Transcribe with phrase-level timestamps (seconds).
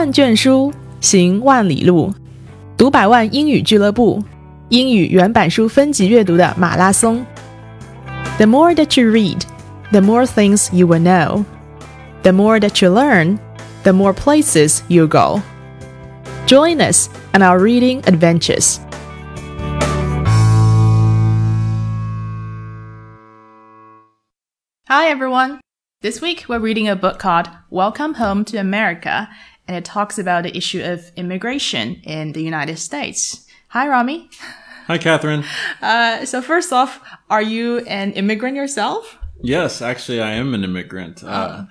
[0.00, 2.14] 万卷书，行万里路。
[2.76, 4.22] 读百万英语俱乐部，
[4.68, 7.24] 英语原版书分级阅读的马拉松。
[8.38, 9.42] The more that you read,
[9.92, 11.44] the more things you will know.
[12.22, 13.38] The more that you learn,
[13.82, 15.40] the more places you go.
[16.46, 18.78] Join us on our reading adventures.
[24.88, 25.60] Hi everyone.
[26.02, 29.28] This week we're reading a book called Welcome Home to America,
[29.71, 33.47] and it talks about the issue of immigration in the United States.
[33.69, 34.29] Hi Rami.
[34.87, 35.45] Hi, Catherine.
[35.81, 36.99] Uh, so first off,
[37.29, 39.17] are you an immigrant yourself?
[39.41, 41.23] Yes, actually, I am an immigrant.
[41.23, 41.65] Uh,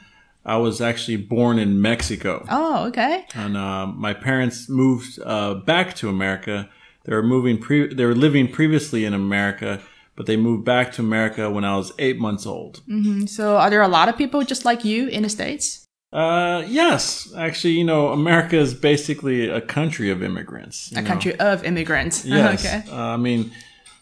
[0.47, 3.27] I was actually born in Mexico, Oh, okay.
[3.35, 6.71] and uh, my parents moved uh, back to America.
[7.05, 7.59] They were moving.
[7.59, 9.83] Pre- they were living previously in America,
[10.17, 12.81] but they moved back to America when I was eight months old.
[13.29, 15.85] So are there a lot of people just like you in the States?
[16.13, 20.91] Uh, yes, actually, you know, America is basically a country of immigrants.
[20.93, 21.07] A know.
[21.07, 22.25] country of immigrants.
[22.31, 22.65] Yes.
[22.65, 22.91] okay.
[22.91, 23.53] Uh, I mean,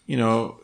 [0.07, 0.61] you know,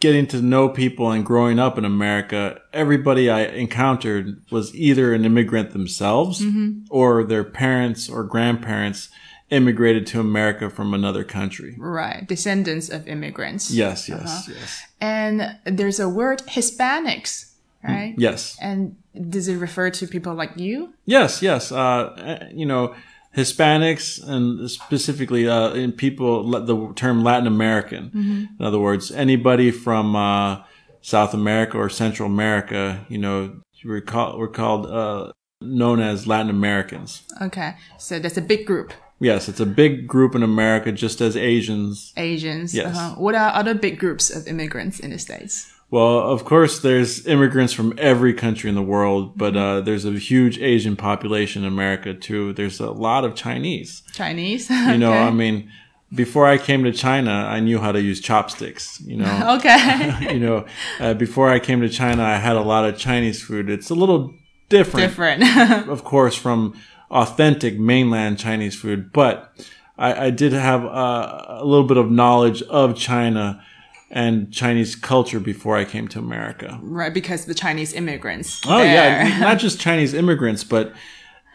[0.00, 5.24] getting to know people and growing up in America, everybody I encountered was either an
[5.24, 6.44] immigrant themselves
[6.90, 9.08] or their parents or grandparents
[9.50, 11.76] immigrated to America from another country.
[11.78, 12.26] Right.
[12.26, 13.70] Descendants of immigrants.
[13.70, 14.82] Yes, yes, yes.
[15.00, 17.52] And there's a word Hispanics,
[17.82, 18.14] right?
[18.18, 18.58] Yes.
[18.60, 18.96] And
[19.28, 20.94] does it refer to people like you?
[21.04, 21.72] Yes, yes.
[21.72, 22.94] Uh, you know,
[23.36, 28.10] Hispanics and specifically uh, in people, the term Latin American.
[28.58, 30.62] In other words, anybody from uh,
[31.00, 36.50] South America or Central America, you know, we're called, we're called uh, known as Latin
[36.50, 37.22] Americans.
[37.40, 37.74] Okay.
[37.98, 38.92] So that's a big group.
[39.20, 42.12] Yes, it's a big group in America, just as Asians.
[42.16, 42.74] Asians.
[42.74, 42.96] Yes.
[42.96, 43.14] Uh-huh.
[43.16, 45.72] What are other big groups of immigrants in the States?
[45.94, 50.10] Well, of course, there's immigrants from every country in the world, but uh, there's a
[50.10, 52.52] huge Asian population in America too.
[52.52, 54.02] There's a lot of Chinese.
[54.12, 54.68] Chinese.
[54.70, 55.70] You know, I mean,
[56.12, 59.00] before I came to China, I knew how to use chopsticks.
[59.02, 60.32] You know, okay.
[60.34, 60.66] you know,
[60.98, 63.70] uh, before I came to China, I had a lot of Chinese food.
[63.70, 64.34] It's a little
[64.70, 65.44] different, Different.
[65.88, 66.74] of course, from
[67.12, 69.56] authentic mainland Chinese food, but
[69.96, 73.64] I, I did have uh, a little bit of knowledge of China
[74.10, 76.78] and Chinese culture before I came to America.
[76.82, 77.12] right.
[77.12, 78.60] Because the Chinese immigrants.
[78.66, 79.24] Oh there.
[79.24, 80.92] yeah, not just Chinese immigrants, but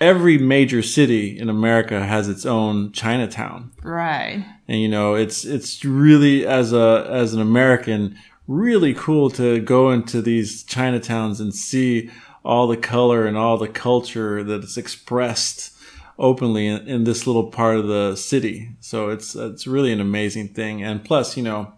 [0.02, 3.72] every major city in America has its own Chinatown.
[3.84, 4.46] Right.
[4.68, 8.16] and you know it's it's really as a as an American
[8.48, 12.10] really cool to go into these Chinatowns and see
[12.44, 15.72] all the color and all the culture that is expressed
[16.18, 18.70] openly in, in this little part of the city.
[18.80, 20.82] So it's it's really an amazing thing.
[20.84, 21.74] And plus, you know,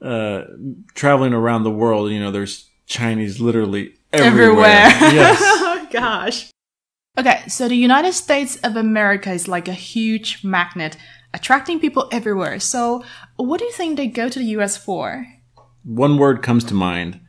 [0.00, 0.44] uh,
[0.94, 4.66] traveling around the world, you know, there's Chinese literally everywhere.
[4.66, 5.12] Everywhere.
[5.12, 5.38] yes.
[5.42, 6.50] oh gosh.
[7.18, 10.96] Okay, so the United States of America is like a huge magnet
[11.34, 12.60] attracting people everywhere.
[12.60, 13.02] So,
[13.36, 15.26] what do you think they go to the US for?
[15.84, 17.20] One word comes to mind.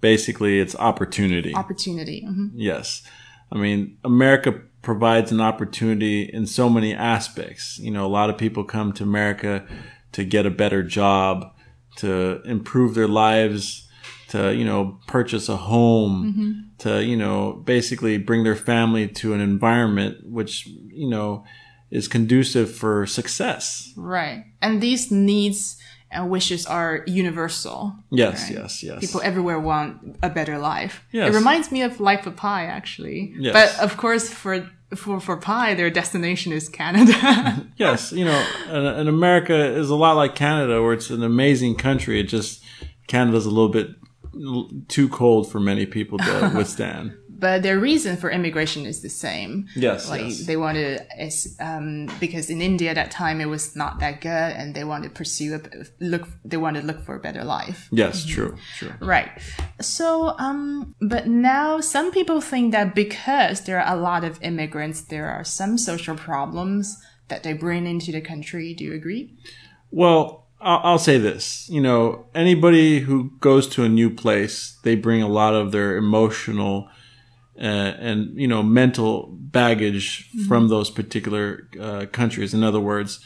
[0.00, 1.54] Basically, it's opportunity.
[1.54, 2.24] Opportunity.
[2.26, 2.50] Mhm.
[2.54, 3.02] Yes.
[3.50, 7.78] I mean, America provides an opportunity in so many aspects.
[7.78, 9.64] You know, a lot of people come to America
[10.12, 11.51] to get a better job,
[11.96, 13.88] to improve their lives,
[14.28, 16.52] to, you know, purchase a home, mm-hmm.
[16.78, 21.44] to, you know, basically bring their family to an environment which, you know,
[21.90, 23.92] is conducive for success.
[23.96, 24.44] Right.
[24.62, 25.76] And these needs
[26.10, 27.94] and wishes are universal.
[28.10, 29.00] Yes, yes, yes.
[29.00, 31.04] People everywhere want a better life.
[31.10, 31.32] Yes.
[31.32, 33.34] It reminds me of Life of Pi, actually.
[33.38, 33.52] Yes.
[33.52, 37.66] But of course, for for for Pi, their destination is Canada.
[37.76, 41.76] yes, you know, and, and America is a lot like Canada, where it's an amazing
[41.76, 42.20] country.
[42.20, 42.62] It just
[43.06, 43.90] Canada's a little bit
[44.88, 47.16] too cold for many people to withstand.
[47.42, 49.66] But their reason for immigration is the same.
[49.74, 50.46] Yes, like yes.
[50.46, 54.30] they wanted, is um, because in India at that time it was not that good,
[54.58, 55.60] and they wanted to pursue a
[55.98, 56.28] look.
[56.44, 57.88] They wanted to look for a better life.
[57.90, 58.92] Yes, true, true.
[59.00, 59.28] Right.
[59.80, 65.00] So, um, but now some people think that because there are a lot of immigrants,
[65.00, 66.96] there are some social problems
[67.26, 68.72] that they bring into the country.
[68.72, 69.36] Do you agree?
[69.90, 71.68] Well, I'll, I'll say this.
[71.68, 75.96] You know, anybody who goes to a new place, they bring a lot of their
[75.96, 76.88] emotional
[77.58, 82.54] uh, and you know mental baggage from those particular uh, countries.
[82.54, 83.20] In other words,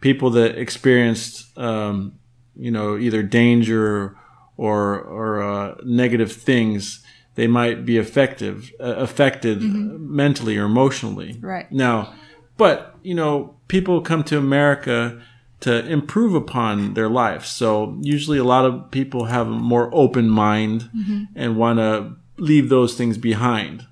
[0.00, 2.18] people that experienced um,
[2.56, 4.16] you know either danger
[4.56, 11.36] or or uh, negative things, they might be effective uh, affected mentally or emotionally.
[11.40, 11.70] Right.
[11.70, 12.14] Now,
[12.56, 15.20] but you know, people come to America
[15.60, 17.44] to improve upon their life.
[17.44, 20.90] So usually, a lot of people have a more open mind
[21.34, 23.86] and want to leave those things behind.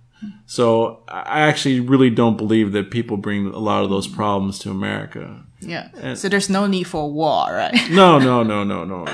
[0.46, 4.70] So I actually really don't believe that people bring a lot of those problems to
[4.70, 5.42] America.
[5.60, 6.14] Yeah.
[6.14, 7.74] so there's no need for war, right?
[7.90, 9.06] No, no, no, no, no.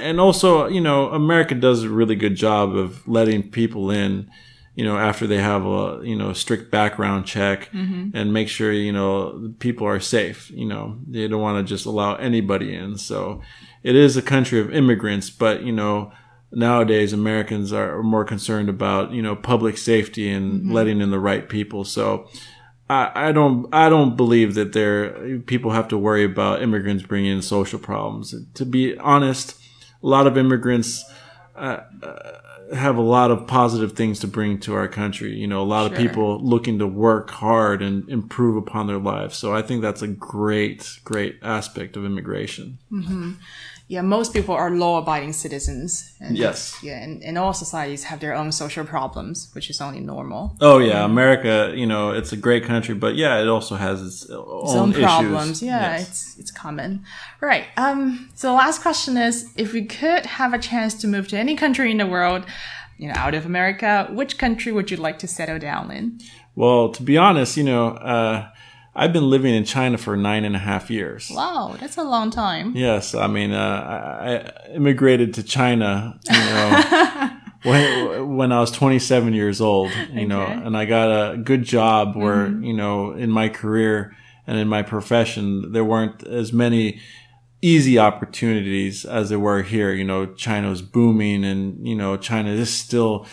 [0.00, 4.30] and also, you know, America does a really good job of letting people in,
[4.74, 8.14] you know, after they have a, you know, strict background check mm-hmm.
[8.14, 10.50] and make sure, you know, people are safe.
[10.50, 12.98] You know, they don't want to just allow anybody in.
[12.98, 13.40] So
[13.82, 16.12] it is a country of immigrants, but, you know,
[16.52, 21.48] nowadays Americans are more concerned about, you know, public safety and letting in the right
[21.48, 21.84] people.
[21.84, 22.28] So,
[22.90, 27.32] I, I don't I don't believe that there people have to worry about immigrants bringing
[27.32, 28.34] in social problems.
[28.54, 29.60] To be honest,
[30.02, 31.04] a lot of immigrants
[31.54, 35.34] uh, uh, have a lot of positive things to bring to our country.
[35.36, 39.36] You know, a lot of people looking to work hard and improve upon their lives.
[39.36, 42.78] So I think that's a great great aspect of immigration.
[43.92, 45.90] Yeah, most people are law-abiding citizens.
[46.20, 46.78] And, Yes.
[46.82, 50.54] Yeah, and, and all societies have their own social problems, which is only normal.
[50.60, 51.72] Oh yeah, America.
[51.74, 54.90] You know, it's a great country, but yeah, it also has its own, Its own
[54.90, 55.04] issues.
[55.04, 55.62] problems.
[55.62, 56.08] Yeah, Yes.
[56.08, 56.90] it's it's common.
[57.40, 57.64] Right.
[57.76, 58.28] Um.
[58.34, 61.56] So the last question is: If we could have a chance to move to any
[61.56, 62.42] country in the world,
[63.00, 66.04] you know, out of America, which country would you like to settle down in?
[66.54, 67.84] Well, to be honest, you know,
[68.14, 68.48] uh,
[68.94, 71.30] I've been living in China for nine and a half years.
[71.32, 72.74] Wow, that's a long time.
[72.74, 77.30] Yes, I mean, uh, I, immigrated to China, you know,
[77.62, 82.16] when when I was 27 years old, you know, and I got a good job
[82.16, 84.16] where, you know, in my career
[84.46, 87.00] and in my profession, there weren't as many
[87.62, 89.92] easy opportunities as there were here.
[89.92, 93.26] You know, China was booming, and you know, China is still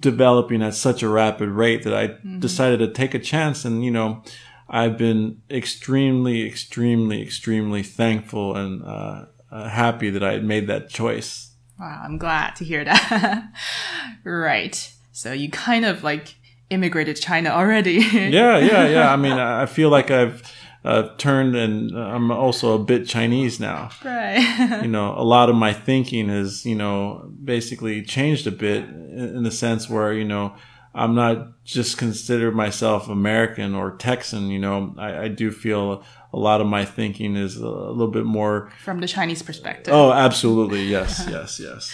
[0.00, 3.90] developing at such a rapid rate that I decided to take a chance, and you
[3.92, 4.24] know.
[4.72, 10.88] I've been extremely, extremely, extremely thankful and uh, uh, happy that I had made that
[10.88, 11.50] choice.
[11.78, 13.52] Wow, I'm glad to hear that.
[14.24, 14.92] right.
[15.12, 16.36] So you kind of like
[16.70, 17.98] immigrated to China already.
[18.12, 19.12] Yeah, yeah, yeah.
[19.12, 19.32] I mean,
[19.62, 20.42] I feel like I've
[20.86, 23.90] uh, turned and I'm also a bit Chinese now.
[24.02, 24.80] right.
[24.82, 29.42] You know, a lot of my thinking has, you know, basically changed a bit in
[29.42, 30.54] the sense where, you know,
[30.93, 36.01] I'm not just consider myself American or Texan, you know, I, I do feel
[36.33, 38.69] a lot of my thinking is a little bit more.
[38.83, 39.93] From the Chinese perspective.
[39.93, 40.89] Oh, absolutely.
[40.89, 41.93] Yes, yes, yes.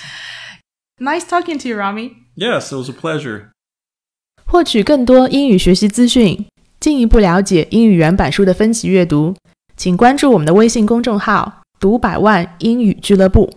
[1.00, 2.16] Nice talking to you, Rami.
[2.36, 3.50] Yes, it was a pleasure.
[4.46, 6.46] 获取更多英语学习资讯，
[6.80, 9.36] 进一步了解英语原版书的分级阅读，
[9.76, 13.52] 请关注我们的微信公众号“读百万英语俱乐部”。”。